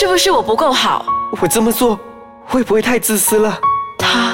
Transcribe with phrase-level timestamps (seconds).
[0.00, 1.04] 是不是我不够好？
[1.42, 1.98] 我这么做
[2.46, 3.58] 会不会太自私了？
[3.98, 4.32] 他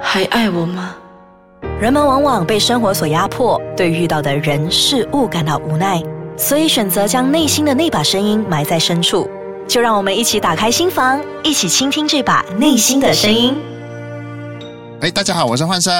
[0.00, 0.94] 还爱我吗？
[1.80, 6.00] 人们往往被生活所压迫，对遇到的人事物感到无奈，
[6.38, 9.28] 所以选择将内心的那把声音埋在深处。
[9.66, 13.58] 就让我们一起打开心房，一起倾听这把内心的声音。
[15.00, 15.92] 哎，大家好，我是焕胜。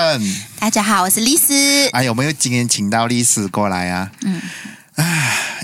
[0.61, 1.89] 大家好，我是丽丝。
[1.89, 4.13] 哎，有没有今天请到丽丝过来啊？
[4.25, 4.41] 嗯，
[4.95, 5.05] 啊，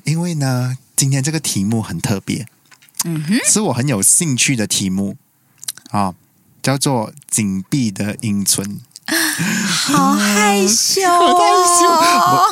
[0.03, 2.45] 因为呢，今天这个题目很特别，
[3.07, 5.17] 嗯哼，是我很有兴趣的题目
[5.91, 6.15] 啊，
[6.63, 8.81] 叫做“紧闭的阴唇”。
[9.07, 11.47] 好害羞， 害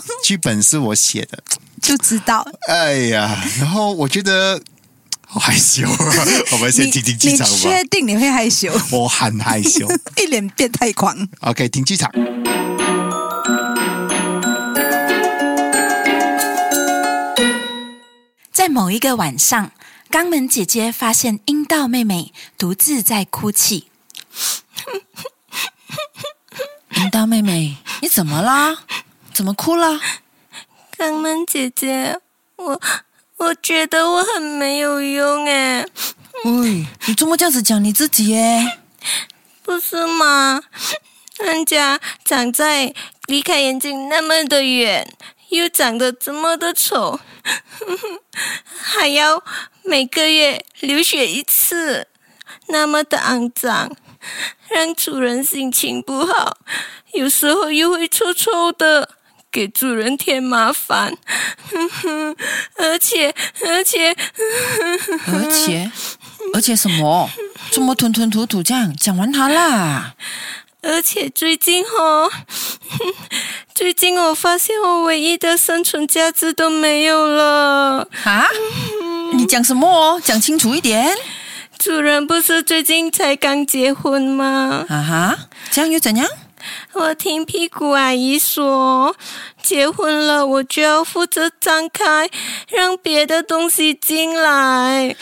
[0.01, 0.05] 羞。
[0.23, 1.43] 剧本是我写的，
[1.83, 2.47] 就知道。
[2.69, 4.61] 哎呀，然后我觉得。
[5.27, 5.99] 好害羞啊！
[6.53, 7.53] 我们先听听机场吧。
[7.53, 8.73] 你确定你会害羞？
[8.93, 9.85] 我很害羞，
[10.17, 11.27] 一脸变态狂。
[11.41, 12.09] OK，停剧场。
[18.53, 19.73] 在某一个晚上，
[20.15, 23.89] 肛门姐姐发现阴道妹妹独自在哭泣。
[26.95, 28.85] 阴道妹妹，你怎么啦？
[29.33, 30.01] 怎么哭了？
[30.97, 32.21] 肛门姐姐，
[32.55, 32.81] 我。
[33.39, 35.85] 我觉得我很没有用哎！
[36.45, 38.79] 喂，你怎么这样子讲你自己耶？
[39.65, 40.63] 不是吗？
[41.41, 42.95] 人家长在
[43.27, 45.13] 离开眼睛那么的远，
[45.55, 47.19] 又长得这么的丑，
[48.67, 49.43] 还要
[49.85, 52.09] 每个月流血一次，
[52.69, 53.95] 那么的肮脏，
[54.69, 56.59] 让主人心情不好，
[57.15, 59.17] 有时候又会臭臭的。
[59.55, 61.17] 给主人添麻烦，
[62.77, 63.33] 而且
[63.65, 64.11] 而且
[65.29, 65.89] 而且
[66.53, 67.31] 而且什么？
[67.71, 70.17] 这么吞吞吐吐这样讲完它啦？
[70.83, 72.29] 而且最近哦，
[73.85, 78.47] 最近我发现我唯一的生存价值都没有了啊！
[79.35, 80.19] 你讲什么？
[80.25, 81.15] 讲清楚一点。
[81.79, 84.87] 主人不是最近才刚结婚吗？
[84.89, 85.39] 啊哈，
[85.71, 86.27] 这样又怎样？
[86.95, 89.15] 我听屁股阿姨说，
[89.63, 92.31] 结婚了我就要负责张开，
[92.71, 95.15] 让别的东西进来。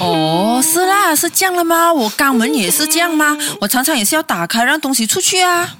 [0.00, 1.92] 哦，是啦，是这样了吗？
[1.92, 3.38] 我肛门也是这样吗？
[3.60, 5.76] 我常常也是要打开，让东西出去啊。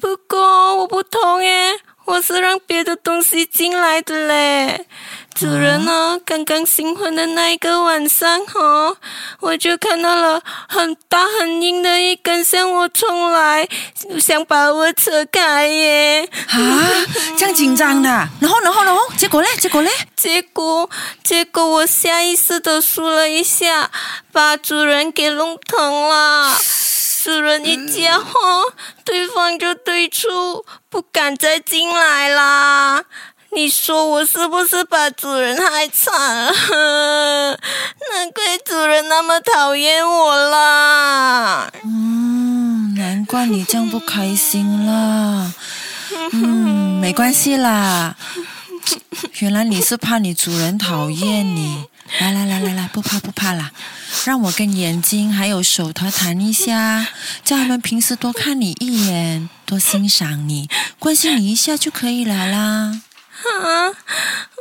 [0.00, 1.72] 不过我不同耶，
[2.04, 4.86] 我是让别的东西进来的嘞。
[5.34, 6.18] 主人呢？
[6.24, 8.96] 刚刚新婚的那一个晚上，哈，
[9.40, 13.68] 我就看到了很大很硬的一根向我冲来，
[14.18, 16.26] 想把我扯开耶！
[16.48, 16.58] 啊，
[17.36, 18.08] 这样紧张的，
[18.40, 19.48] 然后，然后，然后，结果嘞？
[19.58, 19.90] 结果嘞？
[20.16, 20.88] 结果，
[21.22, 23.90] 结果我下意识的缩了一下，
[24.32, 26.56] 把主人给弄疼了。
[27.26, 28.22] 主人一叫，
[29.04, 33.02] 对方就退出，不敢再进来啦。
[33.50, 36.14] 你说我是不是把主人害惨
[36.46, 36.52] 了？
[38.14, 41.68] 难怪主人那么讨厌我啦！
[41.82, 45.52] 嗯，难怪你这样不开心啦。
[46.30, 48.14] 嗯，没关系啦。
[49.40, 51.86] 原来你是怕你主人讨厌你。
[52.20, 53.70] 来来来来来，不怕不怕啦。
[54.24, 57.06] 让我跟眼睛还有手头谈一下，
[57.44, 60.68] 叫他们平时多看你一眼，多欣赏你，
[60.98, 63.02] 关心你一下就可以了啦。
[63.62, 63.92] 啊，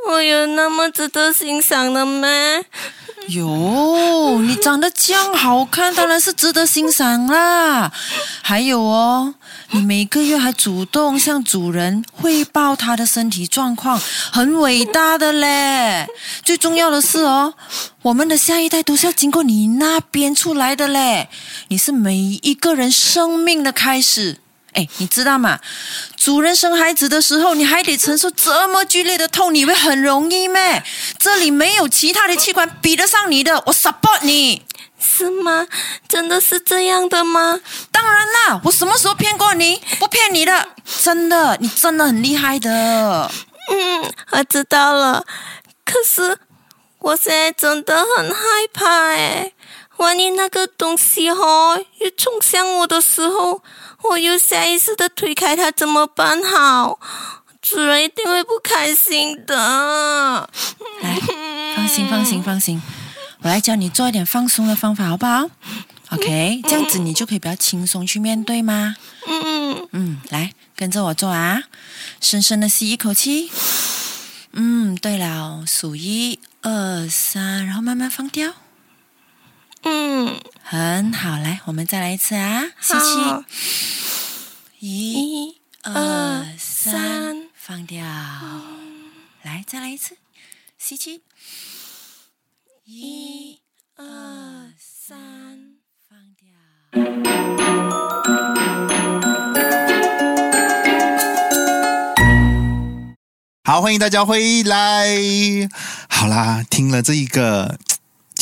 [0.09, 2.27] 我有那么值得欣赏的吗？
[3.27, 7.91] 有，你长得这样好看，当然是值得欣赏啦。
[8.41, 9.33] 还有哦，
[9.71, 13.99] 你每个月还主动向主人汇报他的身体状况，
[14.31, 16.07] 很伟大的嘞。
[16.43, 17.55] 最重要的是哦，
[18.03, 21.27] 我们的下一代都是要经过你那边出来的嘞。
[21.69, 24.39] 你是每一个人生命的开始。
[24.75, 25.59] 哎，你知道吗？
[26.15, 30.83] 主人生孩子的时候，你还得承受这么剧烈的痛，你以为很容易咩？
[31.17, 34.63] 这里没有其他的器官比得上你的，我 support 你，
[34.99, 35.65] 是吗？
[36.07, 37.59] 真的是这样的吗？
[37.91, 39.81] 当然啦，我什么时候骗过你？
[39.97, 40.69] 不骗你的，
[41.01, 43.31] 真的，你真的很厉害的。
[43.71, 45.25] 嗯，我知道了。
[45.85, 46.37] 可是
[46.99, 48.41] 我现在真的很害
[48.73, 49.51] 怕哎，
[49.97, 53.61] 万一那个东西哦又冲向我的时候。
[54.09, 56.99] 我又下意识的推开它，怎么办好？
[57.59, 60.47] 主人一定会不开心的。
[61.01, 61.19] 来，
[61.75, 62.79] 放心，放心，放心，
[63.41, 65.49] 我来教你做一点放松的方法，好不好
[66.11, 68.95] ？OK，这样子你就可以比较轻松去面对吗？
[69.27, 71.63] 嗯嗯，来跟着我做啊，
[72.21, 73.49] 深深的吸一口气。
[74.51, 78.53] 嗯，对了，数一二三，然后慢慢放掉。
[79.87, 82.63] 嗯，很好，来，我们再来一次啊！
[82.81, 83.45] 吸气，
[84.79, 88.03] 一二三，放掉。
[89.43, 90.17] 来，再来一次，
[90.79, 91.21] 吸气，
[92.85, 93.59] 一
[93.95, 95.75] 二三，
[96.09, 96.49] 放掉。
[103.63, 105.07] 好，欢迎大家回来。
[106.09, 107.77] 好啦，听了这一个。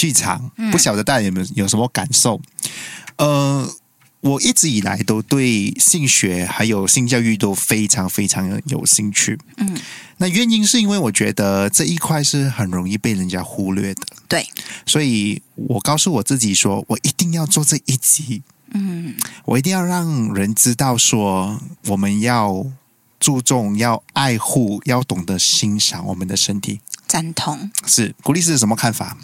[0.03, 2.41] 剧场，不晓得大家有没有有什么感受？
[3.15, 3.65] 呃，
[4.19, 9.39] 我一直以来都对性学还有性教育都非常非常有兴趣。
[9.55, 9.77] 嗯，
[10.17, 14.01] 那原因是因为我觉得这一块是很容易被人家忽略的。
[14.27, 14.45] 对，
[14.85, 18.43] 所以我告诉我自己说，我一定要做这一集。
[18.73, 19.15] 嗯，
[19.45, 22.65] 我一定要让人知道说，我们要
[23.21, 26.81] 注重、要爱护、要懂得欣赏我们的身体。
[27.13, 27.69] 赞同。
[27.85, 29.15] 是，古力是什么看法？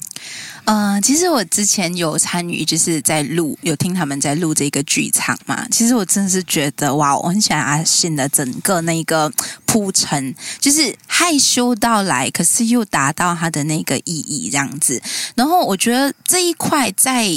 [0.66, 5.68] 呃，其实我之前有参与，就是在录，有听他们在录这个剧场嘛。
[5.72, 9.28] 其实我真的是觉得，哇，我很喜欢阿信的整个那个
[9.66, 15.02] 铺陈，就是害羞到来，可是又达到他的那个意义这样子。
[15.34, 17.28] 然后我觉得这一块在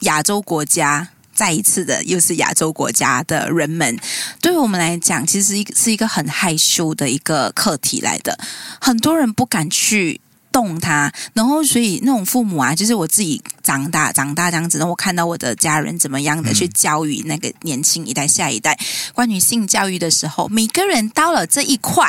[0.00, 1.08] 亚洲国家。
[1.34, 3.98] 再一次的，又是亚洲国家的人们，
[4.40, 8.38] 对于我们来讲，其实一是一个很害羞的一个课题来的，
[8.80, 10.20] 很多人不敢去
[10.52, 18.78] 动它，然后所以那种父母啊，就是我自己长大长大这样子，然后我看到我的家人怎么样的去教育那个年轻一代、下一代
[19.12, 22.08] 关于性教育的时候，每个人到了这一块，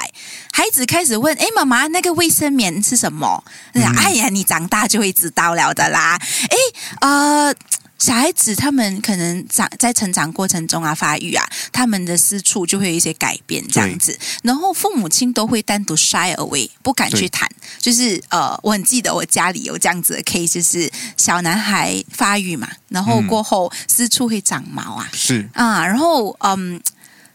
[0.51, 3.43] 孩子开始问：“哎，妈妈，那个卫生棉是什么？”
[3.73, 6.19] 哎呀，你长大就会知道了的啦。
[6.49, 6.57] 哎，
[7.01, 7.55] 呃。
[8.05, 17.49] 小孩子他们可能长在成长过程中啊，发育啊，他们的私处就会有一些改变这样子，然后父母亲都会单独 shy away，不敢去谈。
[17.79, 20.87] 就是呃，我很记得我家里有这样子的 case，就是
[21.17, 25.49] 小男孩发育嘛，然后过后私处会长毛啊，是。
[25.55, 26.79] 啊，然后嗯，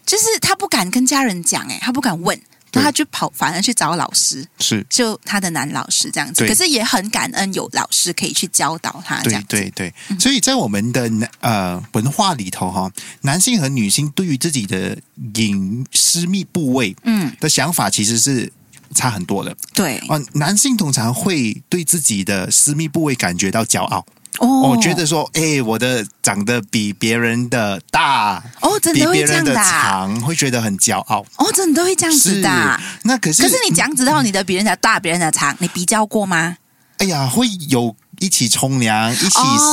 [0.07, 2.41] 就是他不敢跟家人讲，哎，他不敢问。
[2.73, 6.47] 那他就跑，反而去找老师，是就他的男老师这样子。
[6.47, 9.21] 可是也很感恩有老师可以去教导他。
[9.23, 12.91] 对对对，所以在我们的呃文化里头哈，
[13.23, 14.97] 男性和女性对于自己的
[15.35, 18.53] 隐私密部位嗯的想法其实是
[18.95, 19.57] 差很多的。
[19.75, 24.05] 对啊，男性通常会对自己的私密部位感觉到骄傲。
[24.39, 31.25] 哦，我觉得说，哎，我的长得比别人的大，哦，真的会这样的长，会觉得很骄傲。
[31.37, 32.81] 哦，真的会这样子的。
[33.03, 36.57] 那可是，可是你讲知道你的比人家大，别人的长，你比较过吗？
[36.99, 37.95] 哎呀，会有。
[38.21, 39.31] 一起冲凉，一起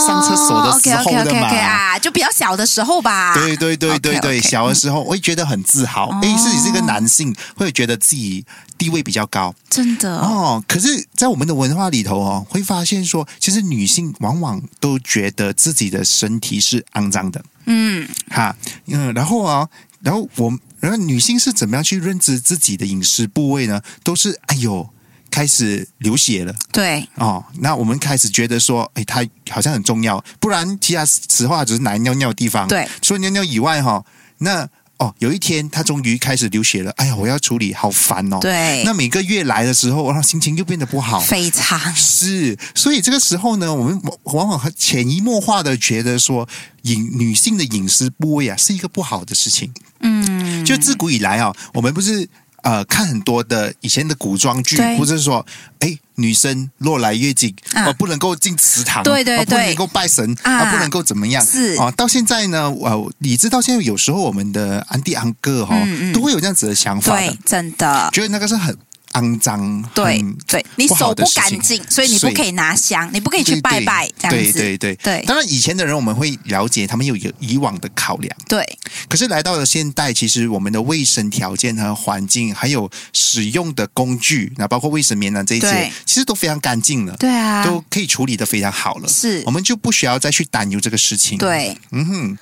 [0.08, 3.34] 上厕所的时候的嘛，啊，就比较小的时候吧。
[3.36, 8.44] 对对对对对，小的时候我会觉得很自豪，哎，自己是一个男性，会觉得自己
[8.78, 10.64] 地位比较高，真的哦。
[10.68, 17.44] 可是，在我们的文化里头哦，会发现说，其实女性往往都觉得自己的身体是肮脏的。
[17.66, 18.56] 嗯，哈，
[18.88, 19.68] 嗯，然后啊，
[20.02, 23.82] 然后我，然后女性是怎么样去认知自己的饮食部位呢？
[24.04, 24.90] 都是哎呦。
[25.30, 32.68] 开始流血了，对哦，那我们开始觉得说，哎，它好像很重要，不然其他实话只是拿来尿尿的地方。
[32.68, 34.04] 对，除了尿尿以外，哈，
[34.40, 38.40] 那哦，有一天他终于开始流血了，哎呀，我要处理，好烦哦。
[38.40, 42.58] 对，那每个月来的时候，然后心情又变得不好，非常是。
[42.74, 46.48] 所以这个时候呢，我们往往潜移默化的觉得说，
[46.82, 49.72] 隐女性的隐私部位啊，是一个不好的事情。
[50.00, 52.28] 嗯，就自古以来啊，我们不是。
[52.64, 55.46] 呃，看很多的以前的古装剧，或者是说，
[55.80, 61.76] 哎，女生若来月经，呃，不能够进祠堂，对对对，不能够拜神，啊，不能够怎么样，是。
[61.76, 61.92] 啊。
[61.92, 65.76] 到现在呢，呃，你知道现在有时候我们的安迪安哥哈，
[66.14, 68.78] 都会有这样子的想法的，真的，觉得那个是很。
[69.18, 74.54] 肮脏，对对，你手不干净，所以你不可以拿香，你不可以去拜拜，这样子。
[74.54, 75.26] 对对对对。
[75.26, 78.38] 当然，以前的人我们会了解，他们有有以往的考量。
[78.48, 78.64] 对。
[79.10, 87.16] 可是来到了现代，其实我们的卫生条件和环境，还有使用的工具，那包括卫生棉啊这一些，其实都非常干净了。
[87.18, 89.08] 对啊，都可以处理的非常好了。
[89.08, 91.38] 是，我们就不需要再去担忧这个事情。
[91.38, 92.38] 对，嗯哼。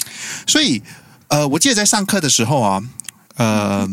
[0.46, 0.82] 所以，
[1.27, 2.84] 呃，我记得在上课的时候啊，
[3.36, 3.88] 呃，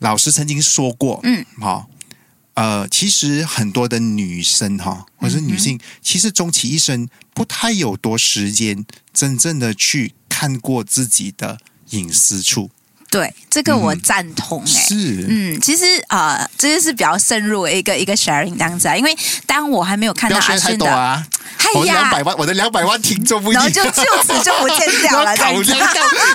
[0.00, 1.88] 老师曾经说过，嗯，好。
[2.54, 11.58] 呃，其实很多的女生哈，或者是女性，其实终其一生不太有多时间，真正的去看过自己的
[11.90, 12.70] 隐私处。
[13.10, 21.24] 对，这个我赞同哎，是，嗯，其实啊，这就是比较深入的一个一个 sharing 这样子啊，因为当我还没有看到阿勋的，啊，
[21.74, 25.72] 我两百万，我的两百万听众不，然后就就此就不见掉了， 考虑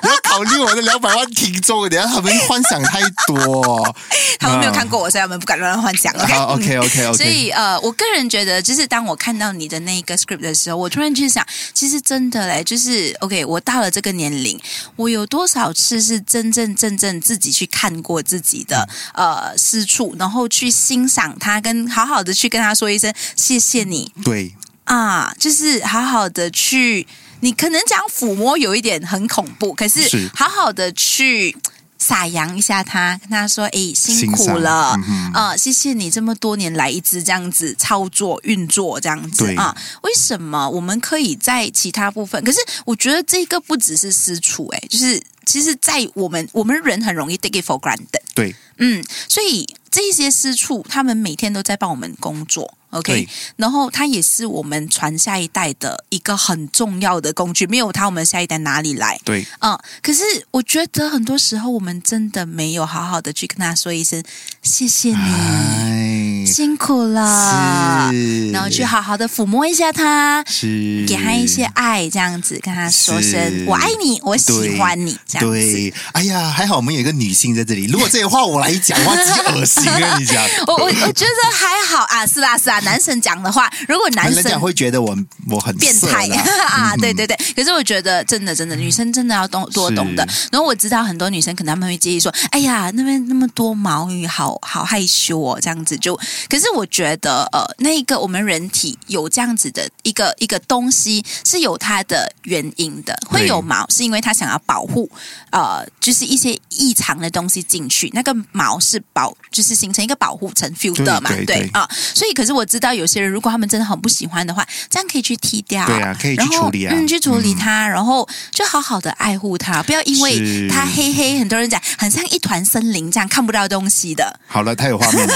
[0.01, 3.95] 我要考虑我的两百万听众，等下他们幻想太多，
[4.39, 6.13] 他们没有看过我，所以他们不敢乱幻想。
[6.13, 14.59] OK OK OK，所以呃，我个人觉得，就是当我看到你的那个 script 的时候，我突然就想，其实真的嘞，就是 OK，我到了这个年龄，
[14.95, 16.69] 我有多少次是真正。
[16.79, 24.09] 真正自己去看过自己的呃私处，然后去欣赏他，跟好好的去跟他说一声谢谢你。
[24.23, 24.55] 对
[24.89, 27.05] 啊，就是好好的去，
[27.41, 31.55] 你可能讲抚摸有一点很恐怖，可是好好的去
[31.99, 39.77] 撒扬一下他，跟他说：“哎，辛苦了，嗯呃，谢谢你这么多年来一直这样子操作运作这样子啊。
[40.01, 42.43] 为什么我们可以在其他部分？
[42.43, 48.23] 可是我觉得这个不只是私处，哎，就是其实，在我们我们人很容易 take it for granted。
[48.33, 59.19] 对，嗯，所以这些私处，他们每天都在帮我们工作，OK，然后它也是我们传下一代的一个很重要的工具，没有它，我们下一代哪里来？
[59.23, 64.23] 对，嗯，可是我觉得很多时候我们真的没有好好的去跟他说一声
[64.61, 68.11] 谢谢你，哎，辛苦了，
[68.51, 70.43] 然后去好好的抚摸一下他。
[70.47, 75.51] 是给他一些爱，这样子跟他说声“我爱你，我喜欢你”，这样子。
[75.51, 77.85] 对，哎呀，还好我们有一个女性在这里。
[77.85, 80.17] 如果这些话我来讲的话， 直接恶心啊！
[80.17, 85.17] 你讲，我我我觉得还好啊，是啦是啦，男生讲的话，如果男生会觉得我
[85.49, 86.27] 我很变态
[86.67, 87.37] 啊，对对对。
[87.55, 90.27] 可是我觉得真的真的，女生真的要懂多懂的。
[90.51, 96.15] 然后我知道很多女生可能她们会介意说，哎呀，那边那么多毛女，好好害羞哦，这样子就。
[96.49, 105.09] 可是我觉得呃，那一个我们人体有这样子的一个一个东西是有它的原因的，会有毛是因为它想要保护
[105.51, 111.87] 呃，就是一些异常的东西进去，那个毛是保就是形成一个保护层 filter 嘛，对对啊。
[112.15, 124.39] 所以可是我知道有些人如果他们真的很不喜欢的话，这样可以去剃掉，对啊可以去处理啊嗯，去处理它，然后就好好的爱护它，不要因为它黑黑，很多人讲很像一团森林这样看不到东西的。
[124.47, 125.33] 好了， 太有画面了。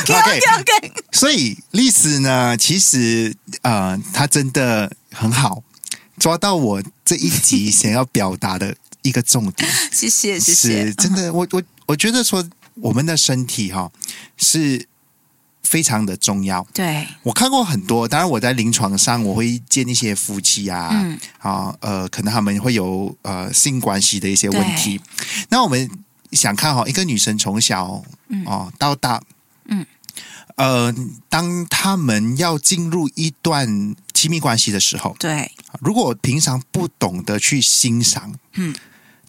[0.00, 5.62] OK OK OK，所以历史呢，其实呃，她真的很好，
[6.18, 9.70] 抓到我这一集想要表达的一个重点。
[9.92, 10.86] 谢谢谢谢。
[10.86, 13.90] 是，真的，我我我觉得说我们的身体哈、
[14.36, 14.86] 是
[15.62, 16.66] 非常的重要。
[16.72, 21.18] 对，我看过很多，当然我在临床上我会见一些夫妻啊，嗯。
[21.38, 25.00] 啊呃，可能他们会有呃性关系的一些问题。
[25.50, 25.90] 那我们
[26.32, 28.02] 想看哈、一个女生从小
[28.44, 29.22] 哦、到大，
[29.66, 29.86] 嗯，
[30.56, 30.94] 呃，
[31.28, 38.74] 当他们要进入一段亲密关系的时候，对，如果平常不懂得去欣赏，嗯，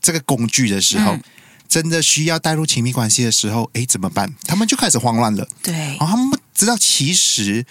[0.01, 1.23] 这个工具的时候，嗯
[1.69, 4.33] 真的需要带入亲密关系的时候，诶，怎么办？
[4.47, 5.47] 他们就开始慌乱了。
[5.61, 7.63] 对然后，他们不知道其实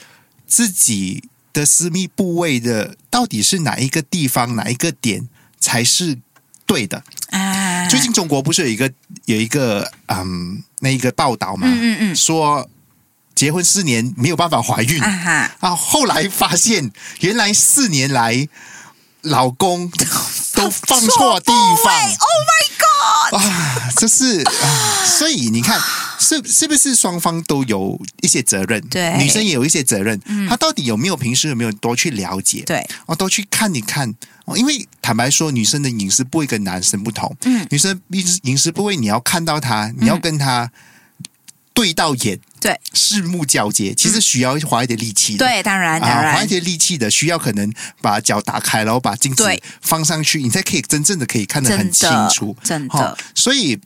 [0.46, 6.16] 自己的私密部位的到底是哪一个地方、哪一个点才是
[6.64, 7.02] 对的。
[7.30, 8.88] 啊，最近中国不是有一个
[9.24, 12.70] 有一个嗯那一个报道嘛，嗯嗯嗯说
[13.38, 16.90] 结婚四年没有办法怀孕啊哈，啊，后来发现
[17.20, 18.48] 原来四年来
[19.22, 19.88] 老公
[20.54, 21.52] 都放错地
[21.84, 21.94] 方。
[21.94, 25.80] ，Oh my God，啊，这是啊，所以你看，
[26.18, 28.80] 是是不是双方都有一些责任？
[28.88, 30.20] 对嗯女生也有一些责任。
[30.48, 32.64] 她到底有没有平时有没有多去了解？
[32.66, 34.12] 对，哦，多去看一看。
[34.46, 37.36] 哦，因为坦白说，女生的隐私部位跟男生不同。
[37.44, 40.68] 嗯女生隐私隐私部位，你要看到她，你要跟她
[41.72, 45.46] 对到眼，对视目交接，其实需要花一点力气的。
[45.46, 49.44] 对，当然当啊，花一，些力气的，需要可能把脚打开，然后把镜子
[49.80, 52.56] 放上去，你才可以真正的可以看得很清真的楚。
[52.62, 53.78] 真的哦所以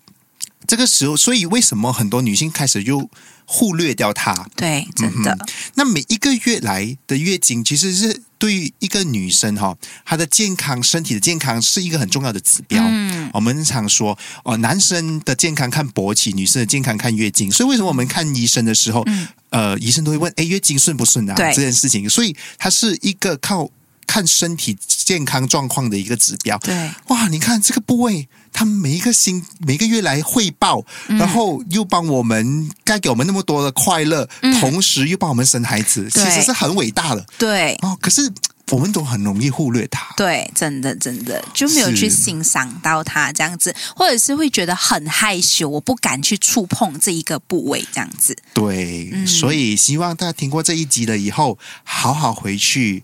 [0.67, 3.09] 这个时候，所以为什么很多女性开始就
[3.45, 4.35] 忽略掉它？
[4.57, 5.37] 对，真的，
[5.75, 12.83] 那每一个月来的月经，其实是对于一个女生哈、她的健康、身体的健康是一个很重要的指标。
[12.87, 17.51] 嗯我们常说哦，男生的健康看勃起，女生的健康看月经。
[17.51, 19.03] 所以为什么我们看医生的时候，
[19.49, 21.35] 呃，医生都会问，哎，月经顺不顺啊？
[21.35, 23.71] 这件事情，所以它是一个靠
[24.07, 26.59] 看身体健康状况的一个指标。
[26.59, 34.29] 对哇，你看这个部位，他们每一个星每个月来汇报，嗯然后又帮我们该给我们那么多的快乐，
[34.61, 37.77] 同时又帮我们生孩子，其实是很伟大的对。
[37.83, 37.97] 哦。
[38.01, 38.31] 可是
[38.71, 40.15] 我们都很容易忽略它。
[40.17, 48.35] 对，真的真的就没有去欣赏到它这样子，或者是会觉得很害羞，我不敢去触碰这一个部位这样子。
[48.55, 53.03] 对，嗯所以希望大家听过这一集了以后，好好回去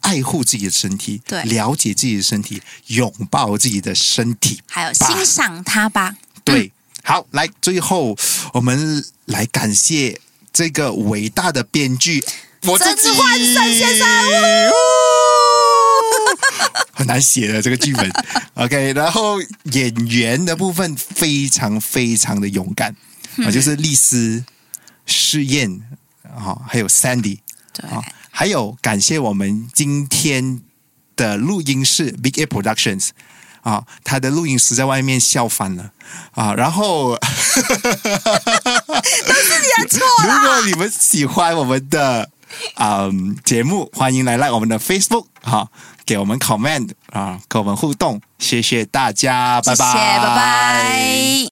[0.00, 4.60] 爱护自己的身体，对了解自己的身体，拥抱自己的身体。
[4.66, 6.16] 还有欣赏它吧。
[6.44, 8.16] 对，好，来，最后
[8.52, 10.20] 我们来感谢
[10.52, 12.24] 这个伟大的编剧，
[12.62, 14.06] 我自己曾志焕曾先生
[14.68, 14.72] 呜
[16.94, 18.10] 很难写的这个剧本。
[18.54, 19.40] OK，然后
[19.72, 22.96] 演员的部分非常非常的勇敢
[23.44, 24.44] 啊，就是丽丝、
[25.06, 25.80] 试验
[26.24, 27.38] 啊，还有 Sandy
[27.72, 28.02] 对，啊，
[28.38, 30.60] 还有感谢我们今天
[31.16, 33.08] 的录音室 Big A Productions
[33.62, 35.90] 啊，他的录音师在外面笑翻了
[36.36, 37.64] 啊，然后 都是
[39.58, 40.06] 你的错。
[40.22, 42.30] 如果你们喜欢我们的
[42.76, 45.68] 嗯节目，欢迎来来我们的 Facebook 哈、
[46.06, 51.38] 给我们 comment 啊，跟我们互动，谢谢大家，拜拜，拜拜。